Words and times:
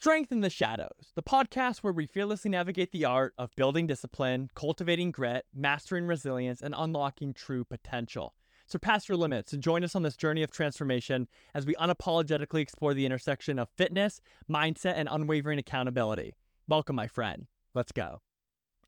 Strength 0.00 0.30
in 0.30 0.42
the 0.42 0.48
Shadows, 0.48 1.10
the 1.16 1.24
podcast 1.24 1.78
where 1.78 1.92
we 1.92 2.06
fearlessly 2.06 2.48
navigate 2.52 2.92
the 2.92 3.04
art 3.04 3.34
of 3.36 3.50
building 3.56 3.88
discipline, 3.88 4.48
cultivating 4.54 5.10
grit, 5.10 5.44
mastering 5.52 6.06
resilience, 6.06 6.62
and 6.62 6.72
unlocking 6.78 7.34
true 7.34 7.64
potential. 7.64 8.32
Surpass 8.68 9.08
your 9.08 9.16
limits 9.18 9.52
and 9.52 9.60
join 9.60 9.82
us 9.82 9.96
on 9.96 10.04
this 10.04 10.16
journey 10.16 10.44
of 10.44 10.52
transformation 10.52 11.26
as 11.52 11.66
we 11.66 11.74
unapologetically 11.74 12.60
explore 12.60 12.94
the 12.94 13.04
intersection 13.06 13.58
of 13.58 13.70
fitness, 13.70 14.20
mindset, 14.48 14.94
and 14.94 15.08
unwavering 15.10 15.58
accountability. 15.58 16.36
Welcome, 16.68 16.94
my 16.94 17.08
friend. 17.08 17.48
Let's 17.74 17.90
go. 17.90 18.20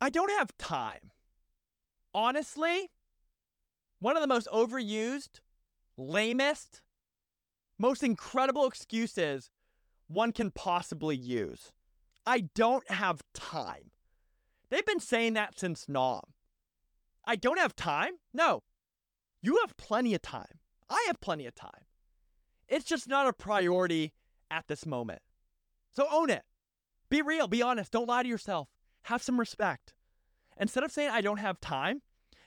I 0.01 0.11
don't 0.11 0.31
have 0.39 0.57
time. 0.59 1.11
Honestly, 2.15 2.89
one 3.99 4.17
of 4.17 4.23
the 4.23 4.29
most 4.29 4.47
overused, 4.53 5.41
lamest, 5.97 6.83
most 7.81 8.05
incredible 8.05 8.69
excuses 8.69 9.51
one 10.11 10.33
can 10.33 10.51
possibly 10.51 11.17
use. 11.17 11.73
I 12.27 12.41
don't 12.55 12.89
have 12.91 13.23
time. 13.33 13.91
They've 14.69 14.85
been 14.85 15.01
saying 15.01 15.35
that 15.35 15.59
since 15.59 15.89
Nam. 15.89 16.21
I 17.25 17.37
don't 17.37 17.59
have 17.59 17.77
time? 17.77 18.15
No. 18.33 18.63
You 19.43 19.59
have 19.63 19.77
plenty 19.77 20.15
of 20.15 20.23
time. 20.23 20.59
I 20.89 21.05
have 21.07 21.21
plenty 21.21 21.47
of 21.47 21.55
time. 21.55 21.87
It's 22.69 22.85
just 22.85 23.09
not 23.09 23.27
a 23.27 23.33
priority 23.33 24.13
at 24.51 24.67
this 24.69 24.85
moment. 24.85 25.23
So 25.93 26.07
own 26.11 26.31
it. 26.31 26.43
Be 27.09 27.23
real, 27.23 27.49
be 27.49 27.63
honest, 27.63 27.93
don't 27.93 28.09
lie 28.09 28.23
to 28.23 28.29
yourself. 28.29 28.69
Have 29.05 29.23
some 29.23 29.41
respect. 29.41 29.95
Instead 30.57 30.85
of 30.85 30.93
saying 30.93 31.11
I 31.11 31.21
don't 31.21 31.39
have 31.39 31.61
time, 31.61 32.03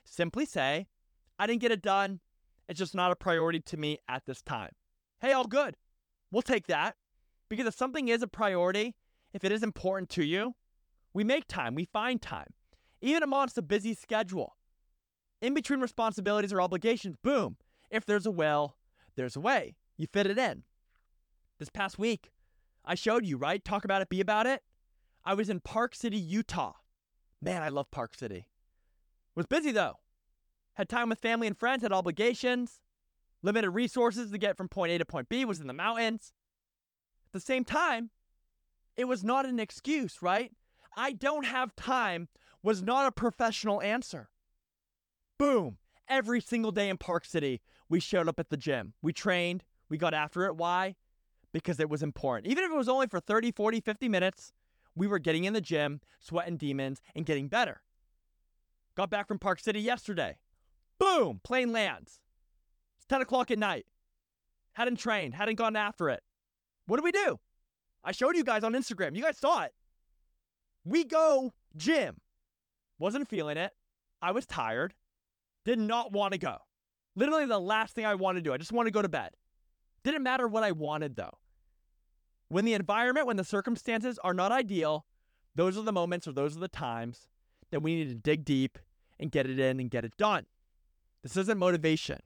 simply 0.05 0.45
say 0.45 0.87
I 1.39 1.47
didn't 1.47 1.61
get 1.61 1.71
it 1.71 1.81
done. 1.81 2.19
It's 2.69 2.79
just 2.79 2.95
not 2.95 3.11
a 3.11 3.15
priority 3.15 3.59
to 3.59 3.77
me 3.77 3.99
at 4.07 4.25
this 4.25 4.41
time. 4.41 4.71
Hey, 5.19 5.31
all 5.33 5.45
good. 5.45 5.75
We'll 6.31 6.41
take 6.41 6.67
that. 6.67 6.95
Because 7.49 7.67
if 7.67 7.75
something 7.75 8.07
is 8.07 8.21
a 8.21 8.27
priority, 8.27 8.95
if 9.33 9.43
it 9.43 9.51
is 9.51 9.63
important 9.63 10.09
to 10.11 10.23
you, 10.23 10.55
we 11.13 11.23
make 11.23 11.47
time, 11.47 11.75
we 11.75 11.85
find 11.85 12.21
time. 12.21 12.53
Even 13.01 13.23
amongst 13.23 13.57
a 13.57 13.61
busy 13.61 13.93
schedule, 13.93 14.55
in 15.41 15.53
between 15.53 15.81
responsibilities 15.81 16.53
or 16.53 16.61
obligations, 16.61 17.17
boom, 17.21 17.57
if 17.91 18.05
there's 18.05 18.25
a 18.25 18.31
will, 18.31 18.77
there's 19.15 19.35
a 19.35 19.41
way. 19.41 19.75
You 19.97 20.07
fit 20.07 20.25
it 20.25 20.37
in. 20.37 20.63
This 21.59 21.69
past 21.69 21.99
week, 21.99 22.31
I 22.85 22.95
showed 22.95 23.25
you, 23.25 23.37
right? 23.37 23.63
Talk 23.63 23.85
about 23.85 24.01
it, 24.01 24.09
be 24.09 24.21
about 24.21 24.47
it. 24.47 24.61
I 25.25 25.33
was 25.33 25.49
in 25.49 25.59
Park 25.59 25.95
City, 25.95 26.17
Utah. 26.17 26.73
Man, 27.41 27.61
I 27.61 27.69
love 27.69 27.91
Park 27.91 28.15
City. 28.15 28.47
Was 29.35 29.45
busy 29.45 29.71
though. 29.71 29.99
Had 30.75 30.89
time 30.89 31.09
with 31.09 31.19
family 31.19 31.47
and 31.47 31.57
friends, 31.57 31.83
had 31.83 31.91
obligations, 31.91 32.81
limited 33.41 33.71
resources 33.71 34.31
to 34.31 34.37
get 34.37 34.57
from 34.57 34.69
point 34.69 34.91
A 34.91 34.97
to 34.97 35.05
point 35.05 35.29
B, 35.29 35.45
was 35.45 35.59
in 35.59 35.67
the 35.67 35.73
mountains 35.73 36.31
the 37.33 37.39
same 37.39 37.65
time, 37.65 38.11
it 38.95 39.05
was 39.05 39.23
not 39.23 39.45
an 39.45 39.59
excuse, 39.59 40.21
right? 40.21 40.51
I 40.95 41.11
don't 41.11 41.45
have 41.45 41.75
time 41.75 42.29
was 42.61 42.81
not 42.81 43.07
a 43.07 43.11
professional 43.11 43.81
answer. 43.81 44.29
Boom. 45.37 45.77
Every 46.07 46.41
single 46.41 46.71
day 46.71 46.89
in 46.89 46.97
Park 46.97 47.25
City, 47.25 47.61
we 47.89 47.99
showed 47.99 48.27
up 48.27 48.39
at 48.39 48.49
the 48.49 48.57
gym. 48.57 48.93
We 49.01 49.13
trained, 49.13 49.63
we 49.89 49.97
got 49.97 50.13
after 50.13 50.45
it. 50.45 50.55
Why? 50.55 50.95
Because 51.51 51.79
it 51.79 51.89
was 51.89 52.03
important. 52.03 52.51
Even 52.51 52.63
if 52.63 52.71
it 52.71 52.77
was 52.77 52.89
only 52.89 53.07
for 53.07 53.19
30, 53.19 53.51
40, 53.51 53.81
50 53.81 54.09
minutes, 54.09 54.53
we 54.95 55.07
were 55.07 55.19
getting 55.19 55.43
in 55.43 55.53
the 55.53 55.61
gym, 55.61 56.01
sweating 56.19 56.57
demons, 56.57 57.01
and 57.15 57.25
getting 57.25 57.47
better. 57.47 57.81
Got 58.95 59.09
back 59.09 59.27
from 59.27 59.39
Park 59.39 59.59
City 59.59 59.79
yesterday. 59.79 60.37
Boom, 60.99 61.41
plane 61.43 61.71
lands. 61.71 62.19
It's 62.97 63.05
10 63.07 63.21
o'clock 63.21 63.49
at 63.49 63.59
night. 63.59 63.85
Hadn't 64.73 64.97
trained, 64.97 65.35
hadn't 65.35 65.55
gone 65.55 65.75
after 65.75 66.09
it. 66.09 66.21
What 66.85 66.97
do 66.97 67.03
we 67.03 67.11
do? 67.11 67.39
I 68.03 68.11
showed 68.11 68.35
you 68.35 68.43
guys 68.43 68.63
on 68.63 68.73
Instagram. 68.73 69.15
You 69.15 69.23
guys 69.23 69.37
saw 69.37 69.63
it. 69.63 69.71
We 70.83 71.05
go 71.05 71.53
gym. 71.75 72.17
Wasn't 72.99 73.29
feeling 73.29 73.57
it. 73.57 73.71
I 74.21 74.31
was 74.31 74.45
tired. 74.45 74.93
Did 75.65 75.79
not 75.79 76.11
want 76.11 76.33
to 76.33 76.37
go. 76.37 76.57
Literally 77.15 77.45
the 77.45 77.59
last 77.59 77.95
thing 77.95 78.05
I 78.05 78.15
wanted 78.15 78.43
to 78.43 78.49
do. 78.49 78.53
I 78.53 78.57
just 78.57 78.71
wanted 78.71 78.89
to 78.89 78.93
go 78.93 79.01
to 79.01 79.09
bed. 79.09 79.31
Didn't 80.03 80.23
matter 80.23 80.47
what 80.47 80.63
I 80.63 80.71
wanted 80.71 81.15
though. 81.15 81.37
When 82.49 82.65
the 82.65 82.73
environment, 82.73 83.27
when 83.27 83.37
the 83.37 83.43
circumstances 83.43 84.19
are 84.23 84.33
not 84.33 84.51
ideal, 84.51 85.05
those 85.55 85.77
are 85.77 85.83
the 85.83 85.93
moments 85.93 86.27
or 86.27 86.33
those 86.33 86.57
are 86.57 86.59
the 86.59 86.67
times 86.67 87.27
that 87.71 87.81
we 87.81 87.95
need 87.95 88.09
to 88.09 88.15
dig 88.15 88.43
deep 88.43 88.77
and 89.19 89.31
get 89.31 89.49
it 89.49 89.59
in 89.59 89.79
and 89.79 89.89
get 89.89 90.05
it 90.05 90.17
done. 90.17 90.45
This 91.23 91.37
isn't 91.37 91.57
motivation. 91.57 92.19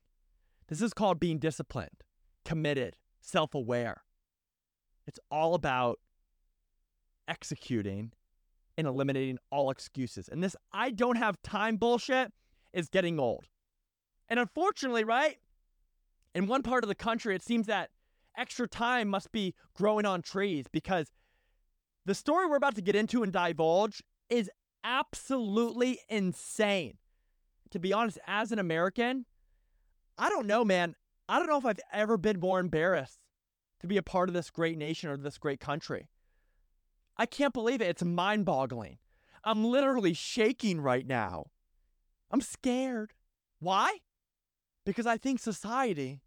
This 0.67 0.81
is 0.81 0.93
called 0.93 1.19
being 1.19 1.37
disciplined, 1.37 2.03
committed, 2.43 2.97
self 3.21 3.53
aware. 3.53 4.03
It's 5.07 5.19
all 5.31 5.55
about 5.55 5.99
executing 7.27 8.11
and 8.77 8.85
eliminating 8.85 9.37
all 9.51 9.71
excuses. 9.71 10.29
And 10.29 10.43
this 10.43 10.55
I 10.71 10.91
don't 10.91 11.17
have 11.17 11.41
time 11.41 11.77
bullshit 11.77 12.31
is 12.73 12.89
getting 12.89 13.19
old. 13.19 13.45
And 14.29 14.39
unfortunately, 14.39 15.03
right? 15.03 15.37
In 16.35 16.47
one 16.47 16.61
part 16.61 16.83
of 16.83 16.89
the 16.89 16.95
country, 16.95 17.33
it 17.35 17.41
seems 17.41 17.65
that 17.67 17.89
extra 18.37 18.67
time 18.67 19.07
must 19.07 19.31
be 19.31 19.55
growing 19.73 20.05
on 20.05 20.21
trees 20.21 20.65
because 20.71 21.11
the 22.05 22.13
story 22.13 22.45
we're 22.45 22.57
about 22.57 22.75
to 22.75 22.81
get 22.81 22.95
into 22.95 23.23
and 23.23 23.33
divulge 23.33 24.03
is 24.29 24.49
absolutely 24.83 25.99
insane. 26.09 26.97
To 27.71 27.79
be 27.79 27.93
honest, 27.93 28.19
as 28.27 28.51
an 28.51 28.59
American, 28.59 29.25
I 30.17 30.29
don't 30.29 30.47
know, 30.47 30.63
man. 30.63 30.95
I 31.27 31.39
don't 31.39 31.47
know 31.47 31.57
if 31.57 31.65
I've 31.65 31.79
ever 31.91 32.17
been 32.17 32.39
more 32.39 32.59
embarrassed 32.59 33.19
to 33.79 33.87
be 33.87 33.97
a 33.97 34.03
part 34.03 34.29
of 34.29 34.33
this 34.33 34.49
great 34.49 34.77
nation 34.77 35.09
or 35.09 35.17
this 35.17 35.37
great 35.37 35.59
country. 35.59 36.07
I 37.17 37.25
can't 37.25 37.53
believe 37.53 37.81
it. 37.81 37.87
It's 37.87 38.03
mind 38.03 38.45
boggling. 38.45 38.97
I'm 39.43 39.63
literally 39.63 40.13
shaking 40.13 40.81
right 40.81 41.05
now. 41.05 41.47
I'm 42.31 42.41
scared. 42.41 43.13
Why? 43.59 43.99
Because 44.85 45.05
I 45.05 45.17
think 45.17 45.39
society 45.39 46.21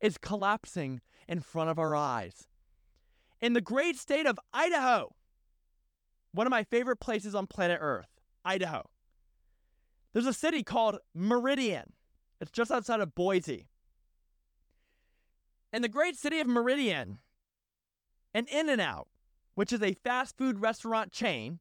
is 0.00 0.18
collapsing 0.18 1.00
in 1.26 1.40
front 1.40 1.70
of 1.70 1.78
our 1.78 1.94
eyes. 1.94 2.46
In 3.40 3.52
the 3.52 3.60
great 3.60 3.96
state 3.96 4.26
of 4.26 4.38
Idaho, 4.52 5.14
one 6.32 6.46
of 6.46 6.50
my 6.50 6.64
favorite 6.64 7.00
places 7.00 7.34
on 7.34 7.46
planet 7.46 7.78
Earth, 7.80 8.20
Idaho, 8.44 8.88
there's 10.12 10.26
a 10.26 10.32
city 10.32 10.62
called 10.62 10.98
Meridian. 11.14 11.92
It's 12.40 12.50
just 12.50 12.70
outside 12.70 13.00
of 13.00 13.14
Boise. 13.14 13.68
In 15.72 15.82
the 15.82 15.88
great 15.88 16.16
city 16.16 16.40
of 16.40 16.46
Meridian, 16.46 17.18
an 18.32 18.46
In 18.46 18.68
N 18.68 18.80
Out, 18.80 19.08
which 19.54 19.72
is 19.72 19.82
a 19.82 19.96
fast 20.04 20.36
food 20.38 20.60
restaurant 20.60 21.12
chain, 21.12 21.58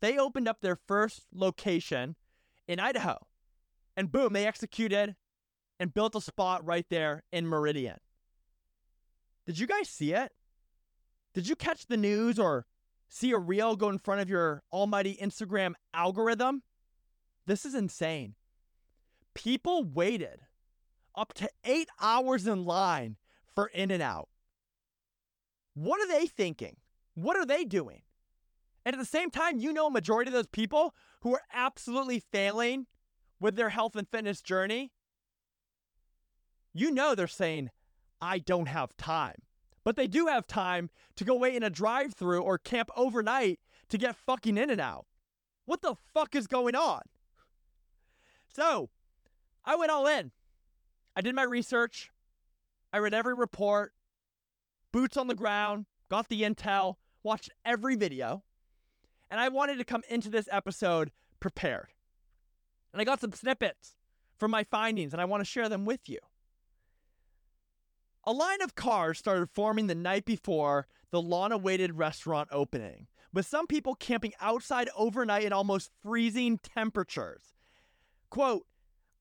they 0.00 0.18
opened 0.18 0.46
up 0.46 0.60
their 0.60 0.76
first 0.76 1.22
location 1.32 2.16
in 2.68 2.78
Idaho. 2.78 3.16
And 3.96 4.12
boom, 4.12 4.34
they 4.34 4.46
executed 4.46 5.16
and 5.80 5.94
built 5.94 6.14
a 6.14 6.20
spot 6.20 6.64
right 6.66 6.86
there 6.90 7.22
in 7.32 7.46
Meridian. 7.46 7.98
Did 9.46 9.58
you 9.58 9.66
guys 9.66 9.88
see 9.88 10.12
it? 10.12 10.32
Did 11.32 11.48
you 11.48 11.56
catch 11.56 11.86
the 11.86 11.96
news 11.96 12.38
or 12.38 12.66
see 13.08 13.30
a 13.32 13.38
reel 13.38 13.76
go 13.76 13.88
in 13.88 13.98
front 13.98 14.20
of 14.20 14.28
your 14.28 14.62
almighty 14.72 15.16
Instagram 15.20 15.74
algorithm? 15.94 16.62
This 17.46 17.64
is 17.64 17.74
insane. 17.74 18.34
People 19.34 19.84
waited 19.84 20.40
up 21.14 21.32
to 21.34 21.48
eight 21.64 21.88
hours 22.00 22.46
in 22.46 22.64
line 22.64 23.16
for 23.56 23.66
In 23.68 23.90
N 23.90 24.00
Out. 24.00 24.28
What 25.74 26.00
are 26.00 26.08
they 26.08 26.26
thinking? 26.26 26.76
What 27.14 27.36
are 27.36 27.46
they 27.46 27.64
doing? 27.64 28.02
And 28.84 28.94
at 28.94 29.00
the 29.00 29.04
same 29.04 29.30
time, 29.30 29.58
you 29.58 29.72
know, 29.72 29.88
a 29.88 29.90
majority 29.90 30.28
of 30.28 30.34
those 30.34 30.46
people 30.46 30.94
who 31.22 31.34
are 31.34 31.42
absolutely 31.52 32.20
failing 32.20 32.86
with 33.40 33.56
their 33.56 33.70
health 33.70 33.96
and 33.96 34.08
fitness 34.08 34.40
journey, 34.40 34.92
you 36.72 36.92
know, 36.92 37.14
they're 37.14 37.26
saying, 37.26 37.70
I 38.20 38.38
don't 38.38 38.68
have 38.68 38.96
time. 38.96 39.42
But 39.84 39.96
they 39.96 40.06
do 40.06 40.26
have 40.26 40.46
time 40.46 40.90
to 41.16 41.24
go 41.24 41.34
wait 41.34 41.54
in 41.54 41.62
a 41.62 41.70
drive 41.70 42.14
through 42.14 42.42
or 42.42 42.58
camp 42.58 42.90
overnight 42.96 43.58
to 43.88 43.98
get 43.98 44.16
fucking 44.16 44.56
in 44.56 44.70
and 44.70 44.80
out. 44.80 45.06
What 45.64 45.82
the 45.82 45.96
fuck 46.14 46.34
is 46.34 46.46
going 46.46 46.74
on? 46.74 47.02
So, 48.54 48.90
I 49.64 49.76
went 49.76 49.90
all 49.90 50.06
in. 50.06 50.32
I 51.14 51.20
did 51.22 51.34
my 51.34 51.42
research. 51.42 52.10
I 52.96 52.98
read 52.98 53.12
every 53.12 53.34
report, 53.34 53.92
boots 54.90 55.18
on 55.18 55.26
the 55.26 55.34
ground, 55.34 55.84
got 56.08 56.30
the 56.30 56.40
intel, 56.40 56.94
watched 57.22 57.50
every 57.62 57.94
video, 57.94 58.42
and 59.30 59.38
I 59.38 59.50
wanted 59.50 59.76
to 59.76 59.84
come 59.84 60.02
into 60.08 60.30
this 60.30 60.48
episode 60.50 61.10
prepared. 61.38 61.88
And 62.94 63.02
I 63.02 63.04
got 63.04 63.20
some 63.20 63.34
snippets 63.34 63.96
from 64.38 64.50
my 64.50 64.64
findings, 64.64 65.12
and 65.12 65.20
I 65.20 65.26
want 65.26 65.42
to 65.42 65.44
share 65.44 65.68
them 65.68 65.84
with 65.84 66.08
you. 66.08 66.20
A 68.24 68.32
line 68.32 68.62
of 68.62 68.76
cars 68.76 69.18
started 69.18 69.50
forming 69.52 69.88
the 69.88 69.94
night 69.94 70.24
before 70.24 70.86
the 71.10 71.20
long 71.20 71.52
awaited 71.52 71.98
restaurant 71.98 72.48
opening, 72.50 73.08
with 73.30 73.44
some 73.44 73.66
people 73.66 73.94
camping 73.94 74.32
outside 74.40 74.88
overnight 74.96 75.44
in 75.44 75.52
almost 75.52 75.90
freezing 76.02 76.56
temperatures. 76.62 77.52
Quote, 78.30 78.64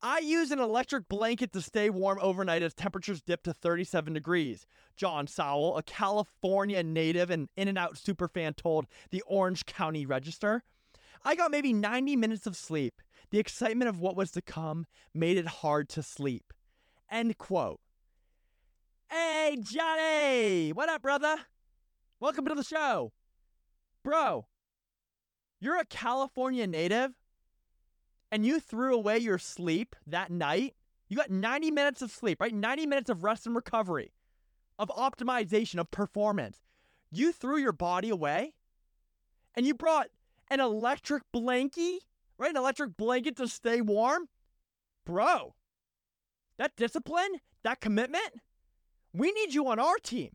I 0.02 0.20
use 0.20 0.52
an 0.52 0.60
electric 0.60 1.08
blanket 1.08 1.52
to 1.54 1.62
stay 1.62 1.90
warm 1.90 2.20
overnight 2.22 2.62
as 2.62 2.74
temperatures 2.74 3.22
dip 3.22 3.44
to 3.44 3.54
37 3.54 4.14
degrees. 4.14 4.66
John 4.96 5.28
Sowell, 5.28 5.78
a 5.78 5.84
California 5.84 6.84
native 6.84 7.30
and 7.30 7.50
In 7.56 7.68
N 7.68 7.78
Out 7.78 7.96
superfan, 7.96 8.56
told 8.56 8.86
the 9.10 9.24
Orange 9.28 9.66
County 9.66 10.06
Register. 10.06 10.64
I 11.24 11.36
got 11.36 11.50
maybe 11.50 11.74
90 11.74 12.16
minutes 12.16 12.46
of 12.46 12.56
sleep. 12.56 13.02
The 13.32 13.40
excitement 13.40 13.90
of 13.90 14.00
what 14.00 14.16
was 14.16 14.32
to 14.32 14.42
come 14.42 14.86
made 15.14 15.38
it 15.38 15.48
hard 15.48 15.90
to 15.90 16.04
sleep. 16.04 16.54
End 17.10 17.38
quote. 17.38 17.80
Hey, 19.10 19.58
Johnny! 19.62 20.72
What 20.72 20.90
up, 20.90 21.02
brother? 21.02 21.36
Welcome 22.20 22.46
to 22.46 22.56
the 22.56 22.64
show. 22.64 23.12
Bro, 24.04 24.46
you're 25.60 25.80
a 25.80 25.86
California 25.86 26.68
native 26.68 27.12
and 28.36 28.46
you 28.46 28.60
threw 28.60 28.94
away 28.94 29.18
your 29.18 29.38
sleep 29.38 29.96
that 30.06 30.30
night. 30.30 30.76
You 31.08 31.16
got 31.16 31.32
90 31.32 31.72
minutes 31.72 32.02
of 32.02 32.12
sleep, 32.12 32.42
right? 32.42 32.54
90 32.54 32.86
minutes 32.86 33.10
of 33.10 33.24
rest 33.24 33.46
and 33.46 33.56
recovery, 33.56 34.12
of 34.78 34.90
optimization, 34.90 35.80
of 35.80 35.90
performance. 35.90 36.60
You 37.10 37.32
threw 37.32 37.56
your 37.56 37.72
body 37.72 38.10
away 38.10 38.56
and 39.56 39.66
you 39.66 39.74
brought 39.74 40.08
an 40.50 40.60
electric 40.60 41.24
blankie, 41.34 42.00
right? 42.38 42.50
An 42.50 42.58
electric 42.58 42.98
blanket 42.98 43.38
to 43.38 43.48
stay 43.48 43.80
warm. 43.80 44.28
Bro, 45.06 45.56
that 46.58 46.76
discipline, 46.76 47.40
that 47.64 47.80
commitment, 47.80 48.42
we 49.14 49.32
need 49.32 49.54
you 49.54 49.66
on 49.70 49.80
our 49.80 49.96
team. 49.96 50.32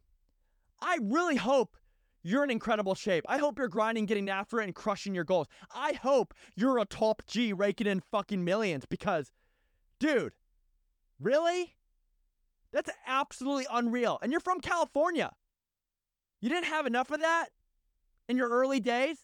I 0.80 0.96
really 1.02 1.36
hope 1.36 1.76
you're 2.22 2.44
in 2.44 2.50
incredible 2.50 2.94
shape. 2.94 3.24
I 3.28 3.38
hope 3.38 3.58
you're 3.58 3.68
grinding, 3.68 4.06
getting 4.06 4.28
after 4.28 4.60
it, 4.60 4.64
and 4.64 4.74
crushing 4.74 5.14
your 5.14 5.24
goals. 5.24 5.46
I 5.74 5.92
hope 5.92 6.34
you're 6.54 6.78
a 6.78 6.84
top 6.84 7.22
G 7.26 7.52
raking 7.52 7.86
in 7.86 8.02
fucking 8.10 8.44
millions 8.44 8.84
because, 8.86 9.30
dude, 9.98 10.32
really? 11.18 11.76
That's 12.72 12.90
absolutely 13.06 13.66
unreal. 13.72 14.18
And 14.22 14.30
you're 14.30 14.40
from 14.40 14.60
California. 14.60 15.32
You 16.40 16.48
didn't 16.48 16.66
have 16.66 16.86
enough 16.86 17.10
of 17.10 17.20
that 17.20 17.48
in 18.28 18.36
your 18.36 18.48
early 18.48 18.80
days, 18.80 19.18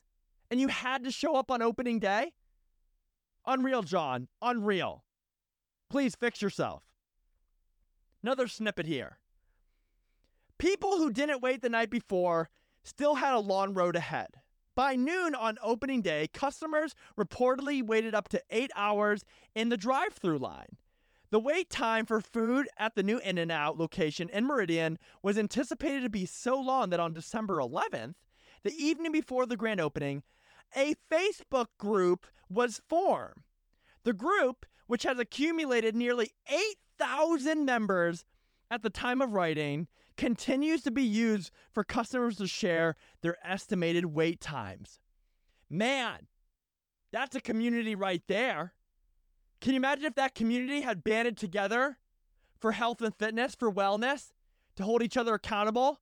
and 0.51 0.61
you 0.61 0.69
had 0.69 1.05
to 1.05 1.11
show 1.11 1.37
up 1.37 1.51
on 1.51 1.63
opening 1.63 1.99
day? 1.99 2.33
Unreal, 3.47 3.83
John. 3.83 4.29
Unreal. 4.43 5.05
Please 5.89 6.17
fix 6.17 6.43
yourself. 6.43 6.83
Another 8.23 8.49
snippet 8.49 8.87
here. 8.87 9.19
People 10.59 10.97
who 10.97 11.13
didn't 11.13 11.43
wait 11.43 11.63
the 11.63 11.69
night 11.69 11.91
before 11.91 12.49
still 12.87 13.17
had 13.17 13.35
a 13.35 13.41
long 13.41 13.75
road 13.75 13.97
ahead. 13.97 14.29
By 14.75 14.95
noon 14.95 15.35
on 15.35 15.59
opening 15.63 16.03
day, 16.03 16.29
customers 16.33 16.95
reportedly 17.19 17.83
waited 17.83 18.15
up 18.15 18.29
to 18.29 18.43
eight 18.51 18.71
hours 18.77 19.25
in 19.55 19.71
the 19.71 19.77
drive 19.77 20.13
through 20.13 20.39
line. 20.39 20.77
The 21.31 21.41
wait 21.41 21.71
time 21.71 22.07
for 22.07 22.21
food 22.21 22.69
at 22.79 22.95
the 22.95 23.03
new 23.03 23.19
In 23.19 23.39
N 23.39 23.51
Out 23.51 23.79
location 23.79 24.29
in 24.29 24.47
Meridian 24.47 24.99
was 25.23 25.37
anticipated 25.37 26.03
to 26.03 26.11
be 26.11 26.27
so 26.27 26.61
long 26.61 26.91
that 26.91 27.01
on 27.01 27.15
December 27.15 27.57
11th, 27.57 28.15
the 28.63 28.73
evening 28.73 29.13
before 29.13 29.47
the 29.47 29.57
grand 29.57 29.81
opening, 29.81 30.23
a 30.77 30.95
Facebook 31.11 31.67
group 31.79 32.27
was 32.49 32.81
formed. 32.89 33.43
The 34.05 34.13
group, 34.13 34.67
which 34.87 35.03
has 35.03 35.19
accumulated 35.19 35.97
nearly 35.97 36.31
8,000 36.49 37.65
members 37.65 38.25
at 38.71 38.83
the 38.83 38.91
time 38.91 39.21
of 39.21 39.33
writing, 39.33 39.89
continues 40.17 40.83
to 40.83 40.91
be 40.91 41.03
used 41.03 41.51
for 41.73 41.85
customers 41.85 42.37
to 42.37 42.47
share 42.47 42.97
their 43.23 43.37
estimated 43.45 44.07
wait 44.07 44.41
times. 44.41 45.01
Man, 45.69 46.27
that's 47.13 47.37
a 47.37 47.41
community 47.41 47.95
right 47.95 48.23
there. 48.27 48.75
Can 49.61 49.73
you 49.73 49.79
imagine 49.79 50.05
if 50.05 50.15
that 50.15 50.35
community 50.35 50.83
had 50.83 51.05
banded 51.05 51.37
together 51.37 51.99
for 52.59 52.73
health 52.73 53.01
and 53.01 53.15
fitness, 53.15 53.55
for 53.55 53.73
wellness, 53.73 54.33
to 54.77 54.85
hold 54.85 55.03
each 55.03 55.17
other 55.17 55.35
accountable, 55.35 56.01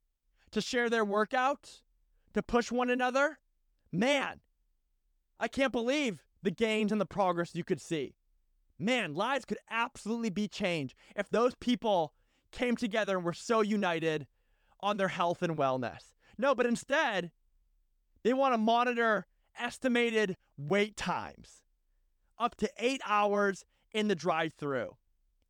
to 0.50 0.61
share 0.61 0.90
their 0.90 1.05
workouts, 1.05 1.82
to 2.34 2.43
push 2.43 2.70
one 2.70 2.90
another? 2.90 3.38
Man, 3.93 4.40
I 5.38 5.49
can't 5.49 5.72
believe 5.72 6.25
the 6.43 6.50
gains 6.50 6.93
and 6.93 7.00
the 7.00 7.06
progress 7.06 7.55
you 7.55 7.64
could 7.64 7.81
see. 7.81 8.16
Man, 8.78 9.14
lives 9.14 9.44
could 9.44 9.58
absolutely 9.70 10.31
be 10.31 10.49
changed 10.49 10.94
if 11.14 11.31
those 11.31 11.55
people 11.55 12.12
came 12.55 12.77
together 12.77 13.17
and 13.17 13.25
were 13.25 13.35
so 13.35 13.61
united 13.61 14.27
on 14.81 14.97
their 14.97 15.09
health 15.09 15.43
and 15.43 15.56
wellness. 15.56 16.15
No, 16.39 16.55
but 16.55 16.67
instead, 16.67 17.31
they 18.23 18.33
want 18.33 18.55
to 18.55 18.59
monitor 18.59 19.27
estimated 19.59 20.37
wait 20.56 20.97
times 20.97 21.62
up 22.39 22.56
to 22.56 22.71
eight 22.79 23.01
hours 23.06 23.65
in 23.93 24.09
the 24.09 24.15
drive 24.15 24.53
through. 24.55 24.97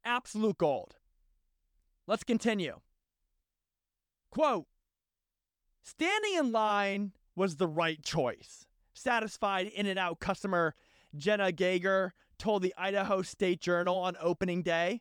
Absolute 0.05 0.59
gold. 0.59 0.97
Let's 2.06 2.25
continue. 2.25 2.81
Quote 4.31 4.67
Standing 5.83 6.35
in 6.35 6.53
line 6.53 7.12
was 7.37 7.57
the 7.57 7.67
right 7.67 8.03
choice. 8.03 8.67
Satisfied 8.93 9.67
In 9.69 9.87
N 9.87 9.99
Out 9.99 10.21
customer 10.21 10.75
Jenna 11.17 11.53
Gager 11.53 12.12
told 12.39 12.62
the 12.62 12.75
Idaho 12.77 13.23
State 13.23 13.61
Journal 13.61 13.97
on 13.97 14.17
opening 14.21 14.62
day. 14.62 15.00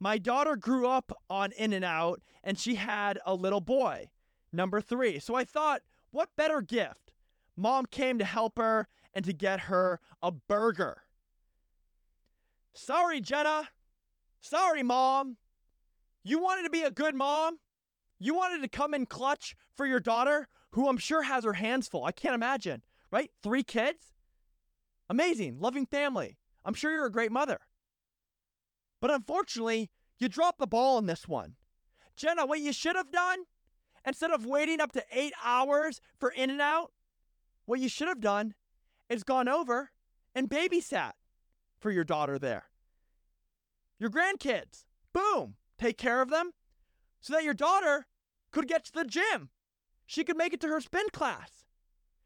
My 0.00 0.16
daughter 0.16 0.56
grew 0.56 0.88
up 0.88 1.12
on 1.28 1.52
In 1.52 1.74
N 1.74 1.84
Out 1.84 2.22
and 2.42 2.58
she 2.58 2.76
had 2.76 3.18
a 3.26 3.34
little 3.34 3.60
boy, 3.60 4.06
number 4.50 4.80
three. 4.80 5.18
So 5.18 5.34
I 5.34 5.44
thought, 5.44 5.82
what 6.10 6.30
better 6.36 6.62
gift? 6.62 7.12
Mom 7.54 7.84
came 7.84 8.18
to 8.18 8.24
help 8.24 8.56
her 8.56 8.88
and 9.12 9.24
to 9.26 9.34
get 9.34 9.60
her 9.60 10.00
a 10.22 10.32
burger. 10.32 11.02
Sorry, 12.72 13.20
Jenna. 13.20 13.68
Sorry, 14.40 14.82
Mom. 14.82 15.36
You 16.24 16.40
wanted 16.40 16.62
to 16.62 16.70
be 16.70 16.82
a 16.82 16.90
good 16.90 17.14
mom? 17.14 17.58
You 18.18 18.34
wanted 18.34 18.62
to 18.62 18.68
come 18.68 18.94
in 18.94 19.06
clutch 19.06 19.54
for 19.74 19.86
your 19.86 20.00
daughter, 20.00 20.48
who 20.72 20.88
I'm 20.88 20.98
sure 20.98 21.22
has 21.22 21.44
her 21.44 21.54
hands 21.54 21.88
full. 21.88 22.04
I 22.04 22.12
can't 22.12 22.34
imagine, 22.34 22.82
right? 23.10 23.30
Three 23.42 23.62
kids? 23.62 24.12
Amazing, 25.08 25.58
loving 25.58 25.86
family. 25.86 26.38
I'm 26.64 26.74
sure 26.74 26.92
you're 26.92 27.06
a 27.06 27.12
great 27.12 27.32
mother. 27.32 27.58
But 29.00 29.10
unfortunately, 29.10 29.90
you 30.18 30.28
dropped 30.28 30.58
the 30.58 30.66
ball 30.66 30.96
on 30.96 31.06
this 31.06 31.26
one. 31.26 31.54
Jenna, 32.16 32.44
what 32.46 32.60
you 32.60 32.72
should 32.72 32.96
have 32.96 33.10
done, 33.10 33.44
instead 34.06 34.30
of 34.30 34.44
waiting 34.44 34.80
up 34.80 34.92
to 34.92 35.04
eight 35.10 35.32
hours 35.42 36.00
for 36.18 36.30
In 36.30 36.50
N 36.50 36.60
Out, 36.60 36.92
what 37.64 37.80
you 37.80 37.88
should 37.88 38.08
have 38.08 38.20
done 38.20 38.54
is 39.08 39.24
gone 39.24 39.48
over 39.48 39.90
and 40.34 40.48
babysat 40.50 41.12
for 41.78 41.90
your 41.90 42.04
daughter 42.04 42.38
there. 42.38 42.64
Your 43.98 44.10
grandkids, 44.10 44.84
boom, 45.12 45.56
take 45.78 45.98
care 45.98 46.20
of 46.20 46.30
them 46.30 46.52
so 47.20 47.32
that 47.32 47.44
your 47.44 47.54
daughter 47.54 48.06
could 48.50 48.68
get 48.68 48.84
to 48.84 48.92
the 48.92 49.04
gym. 49.04 49.50
She 50.06 50.24
could 50.24 50.36
make 50.36 50.52
it 50.52 50.60
to 50.62 50.68
her 50.68 50.80
spin 50.80 51.08
class. 51.12 51.64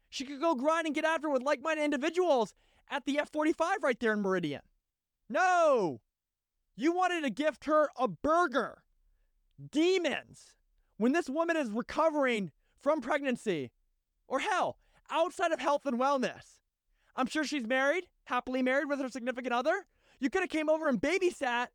She 0.09 0.25
could 0.25 0.41
go 0.41 0.55
grind 0.55 0.85
and 0.85 0.95
get 0.95 1.05
after 1.05 1.29
with 1.29 1.43
like 1.43 1.61
minded 1.61 1.83
individuals 1.83 2.53
at 2.89 3.05
the 3.05 3.19
F45 3.21 3.83
right 3.83 3.99
there 3.99 4.13
in 4.13 4.21
Meridian. 4.21 4.61
No, 5.29 6.01
you 6.75 6.93
wanted 6.93 7.21
to 7.21 7.29
gift 7.29 7.65
her 7.65 7.89
a 7.97 8.07
burger. 8.07 8.83
Demons. 9.71 10.55
When 10.97 11.11
this 11.11 11.29
woman 11.29 11.57
is 11.57 11.69
recovering 11.69 12.51
from 12.79 13.01
pregnancy, 13.01 13.71
or 14.27 14.39
hell, 14.39 14.77
outside 15.09 15.51
of 15.51 15.59
health 15.59 15.85
and 15.85 15.99
wellness. 15.99 16.59
I'm 17.15 17.27
sure 17.27 17.43
she's 17.43 17.67
married, 17.67 18.05
happily 18.25 18.61
married 18.61 18.89
with 18.89 18.99
her 18.99 19.09
significant 19.09 19.53
other. 19.53 19.85
You 20.19 20.29
could 20.29 20.41
have 20.41 20.49
came 20.49 20.69
over 20.69 20.87
and 20.87 20.99
babysat 20.99 21.67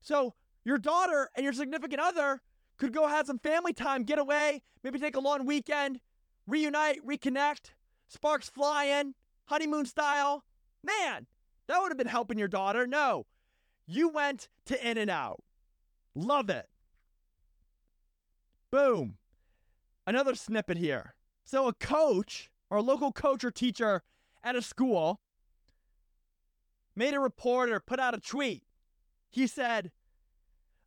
so 0.00 0.34
your 0.64 0.78
daughter 0.78 1.30
and 1.34 1.44
your 1.44 1.52
significant 1.52 2.00
other 2.00 2.40
could 2.76 2.92
go 2.92 3.06
have 3.06 3.26
some 3.26 3.38
family 3.38 3.72
time, 3.72 4.04
get 4.04 4.18
away, 4.18 4.62
maybe 4.84 4.98
take 4.98 5.16
a 5.16 5.20
long 5.20 5.46
weekend, 5.46 6.00
reunite, 6.46 7.04
reconnect, 7.04 7.72
sparks 8.08 8.48
flying, 8.48 9.14
honeymoon 9.46 9.86
style. 9.86 10.44
Man, 10.84 11.26
that 11.66 11.80
would 11.80 11.90
have 11.90 11.98
been 11.98 12.06
helping 12.06 12.38
your 12.38 12.48
daughter. 12.48 12.86
No, 12.86 13.26
you 13.86 14.08
went 14.08 14.48
to 14.66 14.88
In 14.88 14.98
N 14.98 15.08
Out. 15.08 15.42
Love 16.14 16.50
it. 16.50 16.66
Boom. 18.70 19.16
Another 20.06 20.34
snippet 20.34 20.76
here. 20.76 21.14
So, 21.44 21.68
a 21.68 21.72
coach 21.72 22.50
or 22.70 22.78
a 22.78 22.82
local 22.82 23.12
coach 23.12 23.44
or 23.44 23.50
teacher 23.50 24.02
at 24.42 24.56
a 24.56 24.62
school 24.62 25.20
made 26.94 27.14
a 27.14 27.20
report 27.20 27.70
or 27.70 27.80
put 27.80 28.00
out 28.00 28.14
a 28.14 28.20
tweet. 28.20 28.64
He 29.30 29.46
said, 29.46 29.92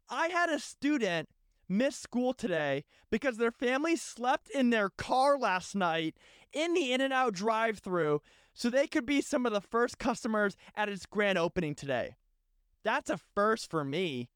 I 0.10 0.30
had 0.30 0.50
a 0.50 0.60
student 0.60 1.30
miss 1.68 1.96
school 1.96 2.34
today 2.34 2.84
because 3.12 3.38
their 3.38 3.52
family 3.52 3.96
slept 3.96 4.50
in 4.50 4.72
their 4.72 4.90
car 4.90 5.38
last 5.38 5.76
night 5.76 6.16
in 6.52 6.74
the 6.74 6.92
In 6.92 7.00
N 7.00 7.12
Out 7.12 7.34
drive 7.34 7.80
through 7.80 8.22
so 8.54 8.70
they 8.70 8.88
could 8.88 9.06
be 9.06 9.22
some 9.22 9.46
of 9.46 9.54
the 9.54 9.62
first 9.62 10.00
customers 10.00 10.58
at 10.76 10.90
its 10.90 11.06
grand 11.06 11.38
opening 11.38 11.76
today. 11.76 12.16
That's 12.84 13.10
a 13.10 13.20
first 13.36 13.70
for 13.70 13.84
me. 13.84 14.30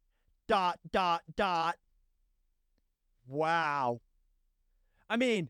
Dot, 0.48 0.80
dot, 0.92 1.22
dot. 1.36 1.76
Wow. 3.28 4.02
I 5.10 5.18
mean, 5.18 5.50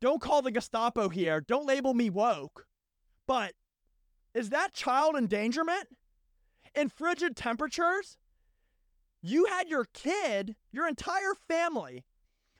don't 0.00 0.20
call 0.20 0.42
the 0.42 0.52
Gestapo 0.52 1.08
here. 1.08 1.40
Don't 1.40 1.66
label 1.66 1.94
me 1.94 2.10
woke. 2.10 2.66
But 3.26 3.54
is 4.34 4.50
that 4.50 4.74
child 4.74 5.16
endangerment? 5.16 5.88
in 6.74 6.88
frigid 6.88 7.36
temperatures, 7.36 8.18
you 9.22 9.46
had 9.46 9.68
your 9.68 9.86
kid, 9.94 10.56
your 10.72 10.88
entire 10.88 11.34
family, 11.48 12.04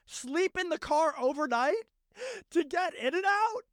sleep 0.05 0.57
in 0.57 0.69
the 0.69 0.79
car 0.79 1.13
overnight 1.19 1.75
to 2.51 2.63
get 2.63 2.95
in 2.95 3.13
and 3.13 3.25
out? 3.25 3.63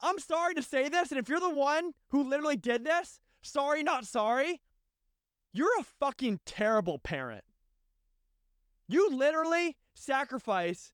I'm 0.00 0.18
sorry 0.18 0.54
to 0.54 0.62
say 0.62 0.88
this, 0.88 1.10
and 1.10 1.18
if 1.18 1.28
you're 1.28 1.40
the 1.40 1.48
one 1.48 1.92
who 2.08 2.28
literally 2.28 2.56
did 2.56 2.84
this, 2.84 3.20
sorry, 3.42 3.82
not 3.82 4.06
sorry, 4.06 4.60
you're 5.54 5.78
a 5.78 5.84
fucking 5.84 6.40
terrible 6.44 6.98
parent. 6.98 7.44
You 8.88 9.08
literally 9.08 9.76
sacrifice 9.94 10.92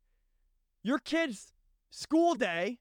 your 0.83 0.99
kid's 0.99 1.53
school 1.91 2.35
day 2.35 2.79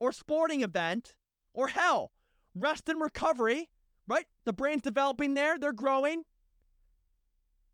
or 0.00 0.10
sporting 0.10 0.62
event 0.62 1.14
or 1.54 1.68
hell, 1.68 2.10
rest 2.54 2.88
and 2.88 3.00
recovery, 3.00 3.70
right? 4.08 4.26
The 4.44 4.52
brain's 4.52 4.82
developing 4.82 5.34
there, 5.34 5.56
they're 5.56 5.72
growing. 5.72 6.24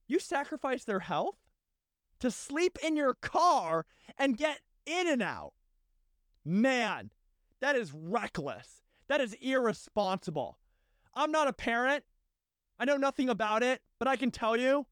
You 0.07 0.21
sacrifice 0.21 0.85
their 0.85 1.01
health 1.01 1.37
to 2.21 2.31
sleep 2.31 2.79
in 2.85 2.95
your 2.95 3.15
car 3.15 3.87
and 4.19 4.37
get 4.37 4.61
in 4.85 5.09
and 5.09 5.23
out. 5.23 5.55
Man, 6.45 7.11
that 7.61 7.75
is 7.75 7.93
reckless. 7.95 8.83
That 9.09 9.23
is 9.23 9.35
irresponsible. 9.41 10.59
I'm 11.15 11.33
not 11.33 11.49
a 11.49 11.53
parent. 11.53 12.05
I 12.81 12.87
know 12.87 12.97
nothing 12.97 13.29
about 13.29 13.63
it, 13.63 13.83
but 13.99 14.09
I 14.09 14.17
can 14.17 14.31
tell 14.31 14.57
you 14.57 14.87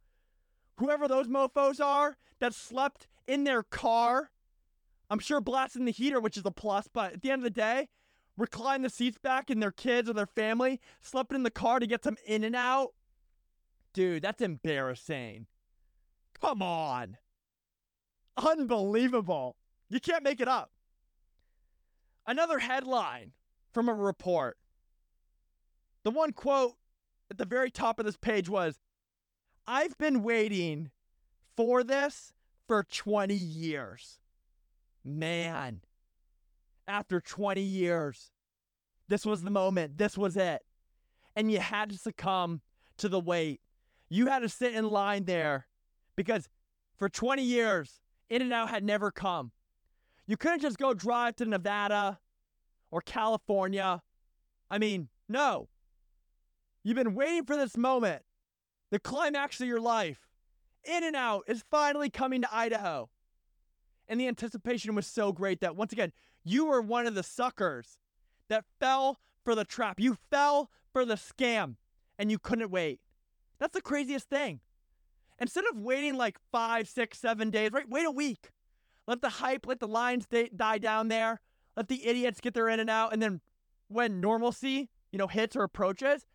whoever 0.77 1.09
those 1.09 1.27
mofos 1.27 1.81
are 1.83 2.19
that 2.39 2.53
slept 2.53 3.09
in 3.27 3.45
their 3.45 3.63
car, 3.63 4.31
I'm 5.09 5.19
sure 5.19 5.41
blasting 5.41 5.87
the 5.87 5.91
heater, 5.91 6.21
which 6.21 6.37
is 6.37 6.45
a 6.45 6.51
plus, 6.51 6.87
but 6.93 7.15
at 7.15 7.23
the 7.23 7.31
end 7.31 7.41
of 7.41 7.45
the 7.45 7.51
day, 7.51 7.89
recline 8.37 8.83
the 8.83 8.91
seats 8.91 9.17
back 9.17 9.49
and 9.49 9.63
their 9.63 9.73
kids 9.73 10.09
or 10.09 10.13
their 10.13 10.27
family 10.27 10.81
slept 11.01 11.33
in 11.33 11.45
the 11.45 11.51
car 11.51 11.81
to 11.81 11.87
get 11.87 12.05
some 12.05 12.19
in 12.27 12.45
and 12.45 12.55
out. 12.55 12.91
Dude, 13.95 14.23
that's 14.23 14.43
embarrassing. 14.43 15.47
Come 16.39 16.61
on. 16.61 17.17
Unbelievable. 18.37 19.57
You 19.89 19.99
can't 19.99 20.23
make 20.23 20.41
it 20.41 20.49
up. 20.49 20.71
Another 22.27 22.59
headline 22.59 23.33
from 23.73 23.89
a 23.89 23.95
report. 23.95 24.59
The 26.05 26.11
one 26.11 26.33
quote 26.33 26.75
at 27.31 27.39
the 27.39 27.45
very 27.45 27.71
top 27.71 27.99
of 27.99 28.07
this 28.07 28.17
page 28.17 28.49
was 28.49 28.79
I've 29.67 29.97
been 29.99 30.23
waiting 30.23 30.91
for 31.57 31.85
this 31.85 32.33
for 32.67 32.85
20 32.85 33.35
years. 33.35 34.19
Man, 35.05 35.81
after 36.87 37.21
20 37.21 37.61
years, 37.61 38.31
this 39.09 39.27
was 39.27 39.43
the 39.43 39.51
moment. 39.51 39.99
This 39.99 40.17
was 40.17 40.37
it. 40.37 40.63
And 41.37 41.51
you 41.51 41.61
had 41.61 41.91
to 41.91 41.99
succumb 41.99 42.63
to 42.99 43.09
the 43.09 43.21
wait. 43.21 43.61
You 44.09 44.27
had 44.27 44.41
to 44.41 44.49
sit 44.49 44.75
in 44.75 44.89
line 44.89 45.25
there 45.25 45.67
because 46.17 46.49
for 46.97 47.09
20 47.09 47.43
years, 47.43 48.01
In 48.29 48.43
N 48.43 48.53
Out 48.53 48.71
had 48.71 48.85
never 48.85 49.11
come. 49.11 49.53
You 50.27 50.37
couldn't 50.37 50.61
just 50.61 50.79
go 50.79 50.93
drive 50.93 51.37
to 51.37 51.47
Nevada 51.47 52.19
or 52.91 53.01
California. 53.01 54.03
I 54.71 54.79
mean, 54.79 55.09
no. 55.29 55.69
You've 56.83 56.97
been 56.97 57.15
waiting 57.15 57.45
for 57.45 57.57
this 57.57 57.77
moment, 57.77 58.23
the 58.91 58.99
climax 58.99 59.61
of 59.61 59.67
your 59.67 59.81
life. 59.81 60.29
In 60.85 61.05
and 61.05 61.17
Out 61.17 61.45
is 61.47 61.65
finally 61.71 62.09
coming 62.09 62.43
to 62.43 62.55
Idaho. 62.55 63.11
And 64.09 64.19
the 64.19 64.29
anticipation 64.29 64.95
was 64.95 65.07
so 65.07 65.33
great 65.33 65.61
that 65.61 65.77
once 65.77 65.93
again, 65.93 66.13
you 66.45 66.67
were 66.67 66.81
one 66.81 67.07
of 67.07 67.15
the 67.15 67.23
suckers 67.23 67.99
that 68.49 68.65
fell 68.81 69.19
for 69.45 69.55
the 69.55 69.65
trap. 69.65 70.01
You 70.01 70.17
fell 70.31 70.71
for 70.93 71.05
the 71.05 71.17
scam 71.17 71.77
and 72.19 72.31
you 72.31 72.39
couldn't 72.39 72.71
wait. 72.71 73.01
That's 73.59 73.75
the 73.75 73.83
craziest 73.83 74.31
thing. 74.31 74.61
Instead 75.39 75.65
of 75.71 75.79
waiting 75.79 76.17
like 76.17 76.39
five, 76.51 76.89
six, 76.89 77.19
seven 77.19 77.51
days, 77.51 77.71
right? 77.73 77.89
Wait 77.89 78.07
a 78.07 78.11
week. 78.11 78.51
Let 79.07 79.21
the 79.21 79.29
hype, 79.29 79.67
let 79.67 79.81
the 79.81 79.89
lines 79.89 80.27
die 80.55 80.79
down 80.79 81.09
there. 81.09 81.41
Let 81.77 81.89
the 81.89 82.07
idiots 82.07 82.41
get 82.41 82.55
their 82.55 82.69
in 82.69 82.81
and 82.81 82.91
out. 82.91 83.13
And 83.13 83.23
then 83.23 83.41
when 83.89 84.21
normalcy, 84.21 84.91
you 85.13 85.19
know, 85.19 85.29
hits 85.29 85.55
or 85.55 85.63
approaches, 85.63 86.27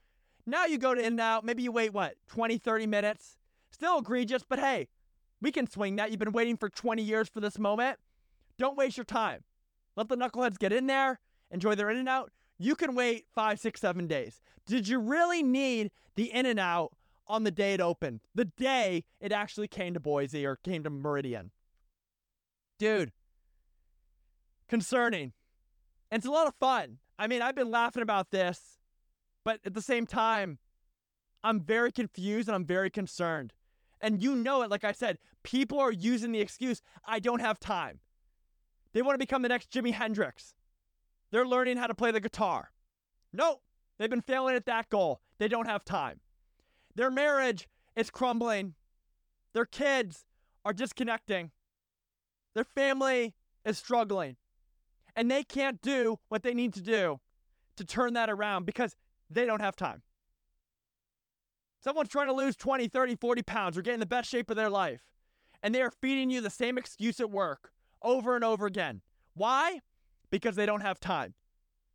now 0.46 0.66
you 0.66 0.78
go 0.78 0.94
to 0.94 1.00
in 1.00 1.14
and 1.14 1.22
out. 1.22 1.46
Maybe 1.46 1.64
you 1.64 1.72
wait, 1.72 1.94
what, 1.94 2.16
20, 2.28 2.58
30 2.58 2.88
minutes? 2.88 3.38
Still 3.72 4.00
egregious, 4.00 4.44
but 4.48 4.60
hey, 4.60 4.88
we 5.42 5.52
can 5.52 5.70
swing 5.70 5.96
that. 5.98 6.12
You've 6.12 6.20
been 6.20 6.32
waiting 6.32 6.58
for 6.58 6.70
20 6.70 7.02
years 7.02 7.30
for 7.30 7.40
this 7.40 7.58
moment. 7.58 8.00
Don't 8.58 8.78
waste 8.78 8.98
your 8.98 9.04
time. 9.04 9.44
Let 9.96 10.10
the 10.10 10.16
knuckleheads 10.16 10.58
get 10.58 10.74
in 10.74 10.88
there, 10.88 11.20
enjoy 11.52 11.76
their 11.76 11.90
in 11.90 11.98
and 11.98 12.10
out. 12.10 12.32
You 12.58 12.76
can 12.76 12.96
wait 12.96 13.26
five, 13.34 13.60
six, 13.60 13.82
seven 13.82 14.08
days. 14.08 14.42
Did 14.66 14.88
you 14.88 15.00
really 15.00 15.44
need 15.44 15.92
the 16.16 16.32
in 16.32 16.46
and 16.46 16.60
out 16.60 16.94
on 17.28 17.44
the 17.44 17.52
day 17.52 17.74
it 17.74 17.82
opened? 17.82 18.22
The 18.34 18.46
day 18.46 19.06
it 19.20 19.32
actually 19.32 19.68
came 19.68 19.94
to 19.94 20.00
Boise 20.00 20.46
or 20.46 20.56
came 20.56 20.84
to 20.84 20.90
Meridian? 20.90 21.52
Dude, 22.80 23.12
concerning. 24.68 25.34
And 26.12 26.20
it's 26.20 26.28
a 26.28 26.32
lot 26.32 26.48
of 26.48 26.56
fun. 26.56 27.00
I 27.18 27.28
mean, 27.28 27.42
I've 27.42 27.56
been 27.56 27.72
laughing 27.72 28.04
about 28.04 28.32
this, 28.32 28.80
but 29.44 29.60
at 29.66 29.74
the 29.74 29.82
same 29.82 30.06
time, 30.06 30.60
I'm 31.44 31.60
very 31.60 31.92
confused 31.92 32.48
and 32.48 32.56
I'm 32.56 32.66
very 32.66 32.90
concerned. 32.90 33.54
And 34.02 34.22
you 34.22 34.36
know 34.36 34.62
it, 34.64 34.70
like 34.70 34.84
I 34.84 34.92
said, 34.92 35.18
people 35.44 35.80
are 35.80 35.92
using 35.92 36.32
the 36.32 36.42
excuse, 36.42 36.82
I 37.06 37.20
don't 37.20 37.42
have 37.42 37.60
time. 37.60 38.00
They 38.94 39.02
want 39.02 39.16
to 39.16 39.20
become 39.20 39.42
the 39.42 39.50
next 39.50 39.72
Jimi 39.72 39.94
Hendrix. 39.94 40.54
They're 41.32 41.48
learning 41.48 41.78
how 41.78 41.88
to 41.88 41.96
play 41.96 42.12
the 42.12 42.20
guitar. 42.20 42.72
Nope, 43.32 43.62
they've 43.98 44.10
been 44.10 44.22
failing 44.22 44.56
at 44.56 44.66
that 44.68 44.90
goal. 44.90 45.22
They 45.40 45.48
don't 45.48 45.68
have 45.68 45.84
time. 45.84 46.20
Their 46.96 47.10
marriage 47.10 47.68
is 47.96 48.10
crumbling. 48.10 48.76
Their 49.54 49.66
kids 49.66 50.26
are 50.64 50.74
disconnecting. 50.74 51.52
Their 52.54 52.64
family 52.64 53.34
is 53.66 53.78
struggling. 53.78 54.38
And 55.16 55.30
they 55.30 55.44
can't 55.44 55.82
do 55.82 56.20
what 56.30 56.44
they 56.44 56.54
need 56.54 56.74
to 56.74 56.82
do 56.82 57.20
to 57.78 57.86
turn 57.86 58.14
that 58.14 58.30
around 58.30 58.66
because 58.66 58.96
they 59.34 59.46
don't 59.46 59.62
have 59.62 59.76
time. 59.76 60.02
Someone's 61.84 62.10
trying 62.10 62.28
to 62.28 62.34
lose 62.34 62.56
20, 62.56 62.88
30, 62.88 63.16
40 63.16 63.42
pounds 63.42 63.78
or 63.78 63.82
get 63.82 63.94
in 63.94 64.00
the 64.00 64.06
best 64.06 64.30
shape 64.30 64.50
of 64.50 64.56
their 64.56 64.70
life. 64.70 65.02
And 65.62 65.74
they 65.74 65.82
are 65.82 65.92
feeding 65.92 66.30
you 66.30 66.42
the 66.42 66.50
same 66.50 66.78
excuse 66.78 67.20
at 67.20 67.30
work 67.30 67.72
over 68.02 68.36
and 68.36 68.44
over 68.44 68.66
again. 68.66 69.02
Why? 69.34 69.80
Because 70.30 70.56
they 70.56 70.66
don't 70.66 70.82
have 70.82 71.00
time. 71.00 71.34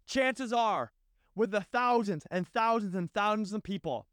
Chances 0.07 0.52
are, 0.52 0.92
with 1.35 1.50
the 1.50 1.61
thousands 1.61 2.26
and 2.30 2.47
thousands 2.47 2.95
and 2.95 3.12
thousands 3.12 3.52
of 3.52 3.62
people 3.62 4.07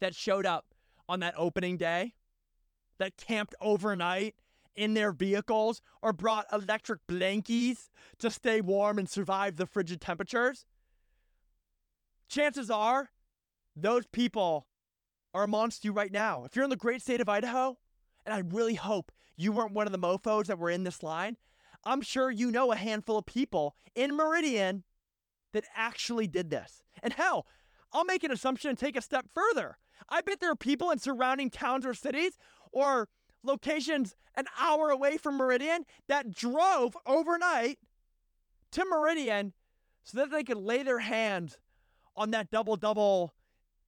that 0.00 0.14
showed 0.14 0.46
up 0.46 0.74
on 1.08 1.20
that 1.20 1.34
opening 1.36 1.76
day, 1.76 2.14
that 2.98 3.16
camped 3.16 3.54
overnight 3.60 4.34
in 4.74 4.94
their 4.94 5.12
vehicles 5.12 5.80
or 6.02 6.12
brought 6.12 6.46
electric 6.52 7.06
blankies 7.06 7.88
to 8.18 8.30
stay 8.30 8.60
warm 8.60 8.98
and 8.98 9.08
survive 9.08 9.56
the 9.56 9.66
frigid 9.66 10.00
temperatures, 10.00 10.64
chances 12.28 12.70
are 12.70 13.10
those 13.74 14.06
people 14.06 14.66
are 15.34 15.44
amongst 15.44 15.84
you 15.84 15.92
right 15.92 16.12
now. 16.12 16.44
If 16.44 16.56
you're 16.56 16.64
in 16.64 16.70
the 16.70 16.76
great 16.76 17.02
state 17.02 17.20
of 17.20 17.28
Idaho, 17.28 17.76
and 18.24 18.34
I 18.34 18.38
really 18.38 18.74
hope 18.74 19.12
you 19.36 19.52
weren't 19.52 19.72
one 19.72 19.86
of 19.86 19.92
the 19.92 19.98
mofos 19.98 20.46
that 20.46 20.58
were 20.58 20.70
in 20.70 20.84
this 20.84 21.02
line, 21.02 21.36
I'm 21.84 22.00
sure 22.00 22.30
you 22.30 22.50
know 22.50 22.72
a 22.72 22.76
handful 22.76 23.18
of 23.18 23.26
people 23.26 23.76
in 23.94 24.16
Meridian 24.16 24.84
that 25.52 25.64
actually 25.74 26.26
did 26.26 26.50
this. 26.50 26.82
And 27.02 27.12
hell, 27.12 27.46
I'll 27.92 28.04
make 28.04 28.24
an 28.24 28.32
assumption 28.32 28.70
and 28.70 28.78
take 28.78 28.96
a 28.96 29.02
step 29.02 29.26
further. 29.32 29.78
I 30.08 30.20
bet 30.20 30.40
there 30.40 30.50
are 30.50 30.56
people 30.56 30.90
in 30.90 30.98
surrounding 30.98 31.50
towns 31.50 31.86
or 31.86 31.94
cities 31.94 32.38
or 32.72 33.08
locations 33.42 34.16
an 34.34 34.46
hour 34.58 34.90
away 34.90 35.16
from 35.16 35.36
Meridian 35.36 35.84
that 36.08 36.30
drove 36.30 36.96
overnight 37.06 37.78
to 38.72 38.84
Meridian 38.84 39.52
so 40.02 40.18
that 40.18 40.30
they 40.30 40.44
could 40.44 40.58
lay 40.58 40.82
their 40.82 40.98
hands 40.98 41.58
on 42.16 42.30
that 42.30 42.50
double 42.50 42.76
double 42.76 43.34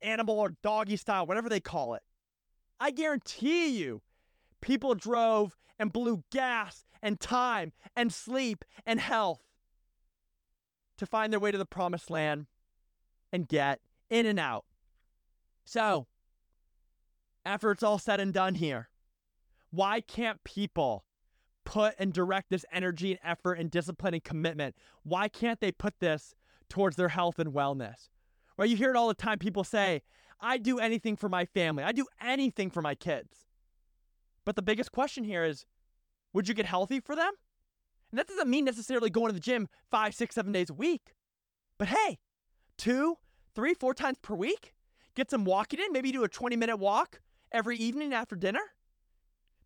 animal 0.03 0.39
or 0.39 0.55
doggy 0.63 0.97
style, 0.97 1.27
whatever 1.27 1.49
they 1.49 1.61
call 1.61 1.95
it. 1.95 2.03
I 2.81 2.91
guarantee 2.91 3.69
you, 3.69 4.03
people 4.61 4.95
drove 4.95 5.57
and 5.79 5.93
blew 5.93 6.25
gas 6.31 6.85
and 7.03 7.19
time 7.19 7.73
and 7.97 8.13
sleep 8.13 8.65
and 8.87 9.01
health 9.01 9.41
to 10.99 11.07
find 11.07 11.33
their 11.33 11.41
way 11.41 11.51
to 11.51 11.59
the 11.59 11.65
promised 11.65 12.11
land 12.11 12.47
and 13.33 13.49
get 13.49 13.81
in 14.11 14.27
and 14.27 14.39
out. 14.39 14.65
So, 15.65 16.07
after 17.45 17.71
it's 17.71 17.83
all 17.83 17.99
said 17.99 18.21
and 18.21 18.33
done 18.33 18.57
here, 18.57 18.89
why 19.71 20.01
can't 20.01 20.43
people 20.45 21.05
put 21.65 21.95
and 21.99 22.13
direct 22.13 22.51
this 22.51 22.65
energy 22.73 23.13
and 23.13 23.21
effort 23.23 23.55
and 23.55 23.71
discipline 23.71 24.15
and 24.15 24.25
commitment? 24.25 24.75
Why 25.03 25.29
can't 25.29 25.61
they 25.61 25.71
put 25.71 26.01
this 26.01 26.35
towards 26.69 26.97
their 26.97 27.09
health 27.09 27.39
and 27.39 27.53
wellness? 27.53 28.09
Right? 28.59 28.69
You 28.69 28.77
hear 28.77 28.91
it 28.91 28.97
all 28.97 29.09
the 29.09 29.15
time. 29.15 29.39
People 29.39 29.65
say, 29.65 30.03
"I'd 30.41 30.63
do 30.63 30.79
anything 30.79 31.17
for 31.17 31.29
my 31.29 31.45
family. 31.47 31.85
I'd 31.85 31.97
do 31.97 32.07
anything 32.21 32.71
for 32.71 32.83
my 32.83 32.95
kids. 32.95 33.47
But 34.45 34.57
the 34.57 34.63
biggest 34.63 34.93
question 34.93 35.25
here 35.25 35.45
is, 35.45 35.65
would 36.33 36.49
you 36.49 36.55
get 36.55 36.67
healthy 36.67 37.01
for 37.01 37.15
them? 37.15 37.33
And 38.11 38.19
that 38.19 38.27
doesn't 38.27 38.49
mean 38.49 38.65
necessarily 38.65 39.11
going 39.11 39.29
to 39.29 39.35
the 39.35 39.41
gym 39.41 39.69
five, 39.91 40.15
six, 40.15 40.35
seven 40.35 40.53
days 40.53 40.71
a 40.71 40.75
week. 40.75 41.15
But 41.79 41.89
hey, 41.89 42.19
two, 42.77 43.19
three, 43.55 43.75
four 43.75 43.95
times 43.95 44.19
per 44.21 44.35
week? 44.35 44.75
get 45.19 45.31
some 45.31 45.45
walking 45.45 45.81
in. 45.81 45.93
Maybe 45.93 46.13
do 46.13 46.25
a 46.25 46.29
20 46.29 46.57
minute 46.57 46.77
walk 46.77 47.21
every 47.53 47.77
evening 47.77 48.15
after 48.15 48.37
dinner. 48.37 48.61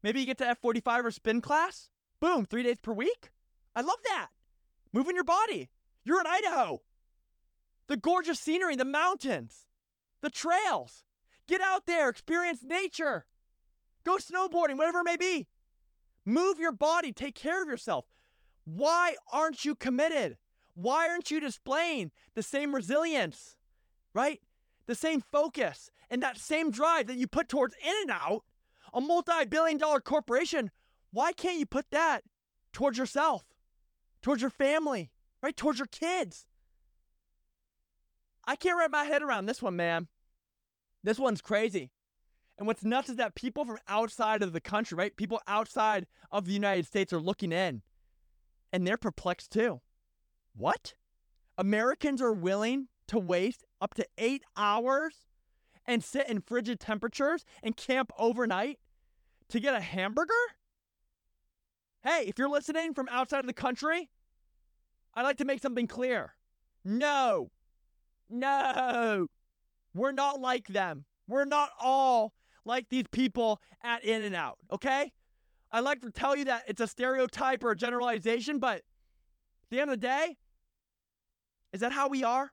Maybe 0.03 0.19
you 0.21 0.27
get 0.27 0.39
to 0.39 0.57
F45 0.63 1.05
or 1.05 1.11
spin 1.11 1.41
class. 1.41 1.91
Boom, 2.21 2.45
three 2.47 2.63
days 2.63 2.79
per 2.81 2.93
week. 2.93 3.31
I 3.77 3.83
love 3.83 3.99
that. 4.05 4.29
Moving 4.93 5.15
your 5.15 5.25
body. 5.25 5.71
You're 6.05 6.21
in 6.21 6.27
Idaho. 6.27 6.81
The 7.93 7.99
gorgeous 7.99 8.41
scenery, 8.41 8.75
the 8.75 8.87
mountains, 8.87 9.67
the 10.23 10.31
trails. 10.31 11.05
Get 11.47 11.61
out 11.61 11.85
there, 11.85 12.09
experience 12.09 12.63
nature. 12.65 13.27
Go 14.03 14.17
snowboarding, 14.17 14.79
whatever 14.79 15.01
it 15.01 15.05
may 15.05 15.19
be. 15.19 15.47
Move 16.25 16.59
your 16.59 16.73
body, 16.73 17.13
take 17.13 17.35
care 17.35 17.63
of 17.63 17.69
yourself. 17.69 18.07
Why 18.65 19.17
aren't 19.31 19.67
you 19.67 19.75
committed? 19.75 20.39
Why 20.73 21.07
aren't 21.07 21.31
you 21.31 21.39
displaying 21.39 22.13
the 22.35 22.43
same 22.43 22.75
resilience, 22.75 23.57
right? 24.15 24.41
The 24.87 24.95
same 24.95 25.21
focus 25.21 25.91
and 26.09 26.23
that 26.23 26.39
same 26.39 26.71
drive 26.71 27.09
that 27.09 27.19
you 27.19 27.27
put 27.27 27.51
towards 27.51 27.75
In 27.75 27.93
and 28.05 28.11
Out, 28.11 28.45
a 28.95 29.03
multi 29.03 29.45
billion 29.45 29.77
dollar 29.77 30.01
corporation. 30.01 30.71
Why 31.11 31.35
can't 31.35 31.59
you 31.59 31.67
put 31.67 31.91
that 31.91 32.25
towards 32.73 32.97
yourself, 32.97 33.45
towards 34.23 34.41
your 34.41 34.51
family, 34.51 35.11
right? 35.43 35.55
Towards 35.55 35.79
your 35.79 35.89
kids? 35.89 36.47
I 38.45 38.57
can't 38.57 38.79
wrap 38.79 38.91
my 38.91 39.05
head 39.05 39.23
around 39.23 39.47
this 39.47 39.63
one, 39.63 39.77
man. 39.77 40.09
This 41.03 41.19
one's 41.19 41.41
crazy. 41.41 41.91
And 42.59 42.67
what's 42.67 42.85
nuts 42.85 43.09
is 43.09 43.17
that 43.17 43.35
people 43.35 43.65
from 43.65 43.79
outside 43.89 44.43
of 44.43 44.53
the 44.53 44.61
country, 44.61 44.97
right? 44.97 45.17
People 45.17 45.41
outside 45.47 46.07
of 46.31 46.45
the 46.45 46.53
United 46.53 46.87
States 46.87 47.13
are 47.13 47.21
looking 47.21 47.53
in 47.53 47.83
and 48.73 48.87
they're 48.87 48.97
perplexed 48.97 49.53
too. 49.53 49.81
What? 50.55 50.95
Americans 51.59 52.23
are 52.23 52.33
willing 52.33 52.89
to 53.09 53.19
waste 53.19 53.65
up 53.81 53.95
to 53.95 54.07
eight 54.19 54.43
hours 54.57 55.27
and 55.87 56.03
sit 56.03 56.29
in 56.29 56.41
frigid 56.41 56.81
temperatures 56.81 57.45
and 57.63 57.77
camp 57.77 58.13
overnight 58.19 58.79
to 59.49 59.61
get 59.61 59.75
a 59.75 59.81
hamburger? 59.81 60.33
Hey, 62.03 62.25
if 62.27 62.39
you're 62.39 62.49
listening 62.49 62.95
from 62.95 63.09
outside 63.11 63.41
of 63.41 63.47
the 63.47 63.53
country, 63.53 64.11
I'd 65.15 65.23
like 65.23 65.37
to 65.39 65.45
make 65.45 65.61
something 65.61 65.87
clear. 65.87 66.35
No, 66.85 67.51
no, 68.33 69.27
we're 69.95 70.13
not 70.13 70.41
like 70.41 70.69
them. 70.69 71.05
We're 71.29 71.45
not 71.45 71.71
all 71.81 72.33
like 72.65 72.89
these 72.89 73.07
people 73.11 73.61
at 73.83 74.05
In 74.05 74.23
and 74.23 74.35
Out, 74.35 74.59
okay? 74.73 75.13
I 75.71 75.81
like 75.81 76.01
to 76.03 76.11
tell 76.11 76.37
you 76.37 76.45
that 76.47 76.65
it's 76.69 76.81
a 76.81 76.87
stereotype 76.87 77.65
or 77.65 77.71
a 77.71 77.77
generalization, 77.77 78.59
but 78.59 78.77
at 78.77 78.83
the 79.71 79.81
end 79.81 79.91
of 79.91 80.01
the 80.01 80.07
day, 80.07 80.37
is 81.73 81.81
that 81.81 81.93
how 81.93 82.09
we 82.09 82.23
are? 82.23 82.53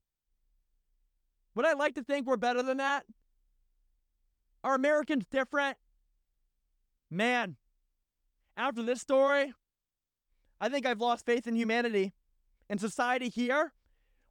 Would 1.56 1.66
I 1.66 1.74
like 1.74 1.96
to 1.96 2.04
think 2.04 2.26
we're 2.26 2.38
better 2.38 2.64
than 2.64 2.78
that? 2.78 3.06
Are 4.64 4.76
Americans 4.76 5.26
different? 5.30 5.78
Man, 7.12 7.58
after 8.56 8.84
this 8.84 9.02
story, 9.02 9.54
I 10.62 10.70
think 10.70 10.86
I've 10.86 11.02
lost 11.02 11.26
faith 11.26 11.48
in 11.48 11.56
humanity. 11.56 12.14
In 12.70 12.78
society 12.78 13.30
here, 13.30 13.74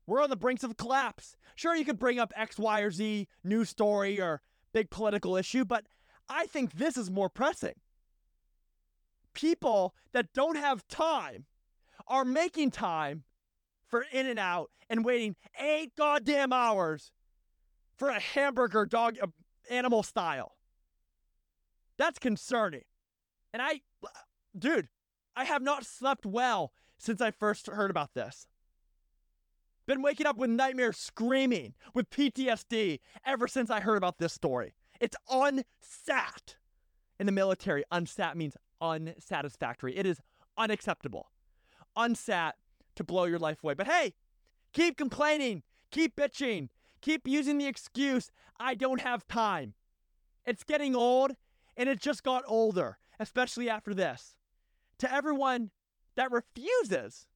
we're 0.08 0.22
on 0.22 0.30
the 0.30 0.36
brinks 0.36 0.64
of 0.64 0.78
collapse. 0.78 1.36
Sure, 1.54 1.76
you 1.76 1.84
could 1.84 1.98
bring 1.98 2.18
up 2.18 2.32
X, 2.34 2.58
Y, 2.58 2.80
or 2.80 2.90
Z 2.90 3.28
news 3.44 3.68
story 3.68 4.18
or 4.18 4.40
big 4.72 4.88
political 4.88 5.36
issue, 5.36 5.66
but 5.66 5.84
I 6.30 6.46
think 6.46 6.72
this 6.72 6.96
is 6.96 7.10
more 7.10 7.28
pressing. 7.28 7.74
People 9.34 9.94
that 10.12 10.32
don't 10.32 10.56
have 10.56 10.88
time 10.88 11.44
are 12.06 12.24
making 12.24 12.70
time 12.70 13.24
for 13.86 14.06
In 14.10 14.26
and 14.26 14.38
Out 14.38 14.70
and 14.88 15.04
waiting 15.04 15.36
eight 15.60 15.94
goddamn 15.94 16.54
hours 16.54 17.12
for 17.94 18.08
a 18.08 18.18
hamburger 18.18 18.86
dog 18.86 19.18
uh, 19.22 19.26
animal 19.70 20.02
style. 20.02 20.56
That's 21.98 22.18
concerning. 22.18 22.84
And 23.52 23.60
I, 23.60 23.82
dude, 24.58 24.88
I 25.36 25.44
have 25.44 25.62
not 25.62 25.84
slept 25.84 26.24
well 26.24 26.72
since 26.96 27.20
I 27.20 27.30
first 27.30 27.66
heard 27.66 27.90
about 27.90 28.14
this. 28.14 28.46
Been 29.88 30.02
waking 30.02 30.26
up 30.26 30.36
with 30.36 30.50
nightmares, 30.50 30.98
screaming, 30.98 31.72
with 31.94 32.10
PTSD 32.10 33.00
ever 33.24 33.48
since 33.48 33.70
I 33.70 33.80
heard 33.80 33.96
about 33.96 34.18
this 34.18 34.34
story. 34.34 34.74
It's 35.00 35.16
unsat. 35.30 36.56
In 37.18 37.24
the 37.24 37.32
military, 37.32 37.84
unsat 37.90 38.34
means 38.34 38.54
unsatisfactory. 38.82 39.96
It 39.96 40.04
is 40.04 40.20
unacceptable. 40.58 41.30
Unsat 41.96 42.52
to 42.96 43.02
blow 43.02 43.24
your 43.24 43.38
life 43.38 43.64
away. 43.64 43.72
But 43.72 43.86
hey, 43.86 44.12
keep 44.74 44.98
complaining, 44.98 45.62
keep 45.90 46.16
bitching, 46.16 46.68
keep 47.00 47.26
using 47.26 47.56
the 47.56 47.66
excuse, 47.66 48.30
I 48.60 48.74
don't 48.74 49.00
have 49.00 49.26
time. 49.26 49.72
It's 50.44 50.64
getting 50.64 50.94
old, 50.94 51.32
and 51.78 51.88
it 51.88 51.98
just 51.98 52.22
got 52.22 52.44
older, 52.46 52.98
especially 53.18 53.70
after 53.70 53.94
this. 53.94 54.36
To 54.98 55.10
everyone 55.10 55.70
that 56.14 56.30
refuses 56.30 57.26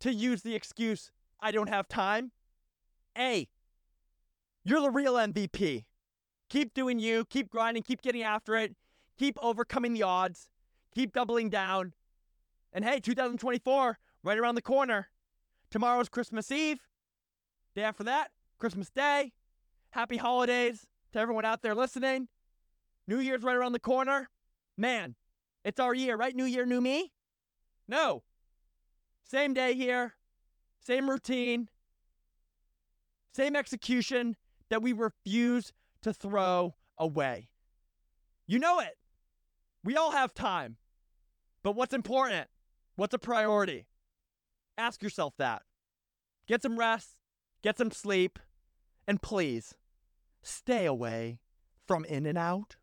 to 0.00 0.12
use 0.12 0.42
the 0.42 0.54
excuse, 0.54 1.10
I 1.40 1.50
don't 1.50 1.68
have 1.68 1.88
time, 1.88 2.32
A, 3.16 3.48
you're 4.64 4.80
the 4.80 4.90
real 4.90 5.14
MVP. 5.14 5.84
Keep 6.50 6.74
doing 6.74 6.98
you, 6.98 7.24
keep 7.24 7.48
grinding, 7.48 7.82
keep 7.82 8.02
getting 8.02 8.22
after 8.22 8.56
it, 8.56 8.74
keep 9.18 9.38
overcoming 9.42 9.92
the 9.92 10.02
odds, 10.02 10.48
keep 10.94 11.12
doubling 11.12 11.50
down. 11.50 11.94
And 12.72 12.84
hey, 12.84 13.00
2024, 13.00 13.98
right 14.22 14.38
around 14.38 14.54
the 14.54 14.62
corner. 14.62 15.08
Tomorrow's 15.70 16.08
Christmas 16.08 16.50
Eve. 16.50 16.80
Day 17.74 17.82
after 17.82 18.04
that, 18.04 18.30
Christmas 18.58 18.90
Day. 18.90 19.32
Happy 19.90 20.16
holidays 20.16 20.86
to 21.12 21.18
everyone 21.18 21.44
out 21.44 21.62
there 21.62 21.74
listening. 21.74 22.28
New 23.06 23.18
Year's 23.18 23.42
right 23.42 23.56
around 23.56 23.72
the 23.72 23.78
corner. 23.78 24.28
Man, 24.76 25.14
it's 25.64 25.80
our 25.80 25.94
year, 25.94 26.16
right? 26.16 26.34
New 26.34 26.44
Year, 26.44 26.66
new 26.66 26.80
me? 26.80 27.12
No. 27.86 28.22
Same 29.24 29.54
day 29.54 29.74
here, 29.74 30.14
same 30.88 31.10
routine, 31.10 31.68
same 33.34 33.54
execution 33.54 34.36
that 34.70 34.80
we 34.80 34.94
refuse 34.94 35.74
to 36.00 36.14
throw 36.14 36.76
away. 36.96 37.50
You 38.46 38.58
know 38.58 38.80
it. 38.80 38.96
We 39.84 39.96
all 39.96 40.12
have 40.12 40.32
time. 40.32 40.78
But 41.62 41.76
what's 41.76 41.92
important? 41.92 42.48
What's 42.96 43.12
a 43.12 43.18
priority? 43.18 43.86
Ask 44.78 45.02
yourself 45.02 45.34
that. 45.36 45.60
Get 46.46 46.62
some 46.62 46.78
rest, 46.78 47.16
get 47.62 47.76
some 47.76 47.90
sleep, 47.90 48.38
and 49.06 49.20
please 49.20 49.74
stay 50.42 50.86
away 50.86 51.38
from 51.86 52.06
In 52.06 52.24
and 52.24 52.38
Out. 52.38 52.76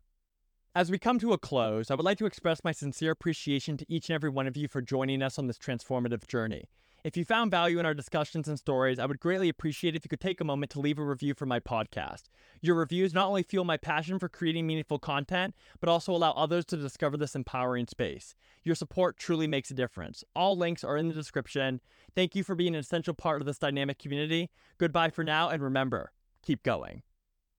As 0.76 0.92
we 0.92 0.98
come 0.98 1.18
to 1.18 1.32
a 1.32 1.38
close, 1.38 1.90
I 1.90 1.96
would 1.96 2.04
like 2.04 2.18
to 2.18 2.26
express 2.26 2.62
my 2.62 2.70
sincere 2.70 3.10
appreciation 3.10 3.76
to 3.78 3.86
each 3.88 4.10
and 4.10 4.14
every 4.14 4.30
one 4.30 4.46
of 4.46 4.56
you 4.56 4.68
for 4.68 4.80
joining 4.80 5.22
us 5.22 5.40
on 5.40 5.48
this 5.48 5.58
transformative 5.58 6.28
journey. 6.28 6.68
If 7.06 7.16
you 7.16 7.24
found 7.24 7.52
value 7.52 7.78
in 7.78 7.86
our 7.86 7.94
discussions 7.94 8.48
and 8.48 8.58
stories, 8.58 8.98
I 8.98 9.06
would 9.06 9.20
greatly 9.20 9.48
appreciate 9.48 9.94
it 9.94 9.98
if 9.98 10.04
you 10.04 10.08
could 10.08 10.20
take 10.20 10.40
a 10.40 10.44
moment 10.44 10.72
to 10.72 10.80
leave 10.80 10.98
a 10.98 11.04
review 11.04 11.34
for 11.34 11.46
my 11.46 11.60
podcast. 11.60 12.24
Your 12.60 12.74
reviews 12.74 13.14
not 13.14 13.28
only 13.28 13.44
fuel 13.44 13.64
my 13.64 13.76
passion 13.76 14.18
for 14.18 14.28
creating 14.28 14.66
meaningful 14.66 14.98
content, 14.98 15.54
but 15.78 15.88
also 15.88 16.10
allow 16.10 16.32
others 16.32 16.64
to 16.64 16.76
discover 16.76 17.16
this 17.16 17.36
empowering 17.36 17.86
space. 17.86 18.34
Your 18.64 18.74
support 18.74 19.18
truly 19.18 19.46
makes 19.46 19.70
a 19.70 19.74
difference. 19.74 20.24
All 20.34 20.58
links 20.58 20.82
are 20.82 20.96
in 20.96 21.06
the 21.06 21.14
description. 21.14 21.80
Thank 22.16 22.34
you 22.34 22.42
for 22.42 22.56
being 22.56 22.74
an 22.74 22.80
essential 22.80 23.14
part 23.14 23.40
of 23.40 23.46
this 23.46 23.60
dynamic 23.60 24.00
community. 24.00 24.50
Goodbye 24.76 25.10
for 25.10 25.22
now, 25.22 25.48
and 25.48 25.62
remember, 25.62 26.10
keep 26.42 26.64
going. 26.64 27.04